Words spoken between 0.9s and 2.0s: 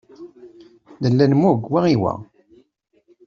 Nella nemmug wa i